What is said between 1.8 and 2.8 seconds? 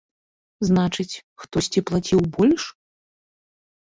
плаціў больш!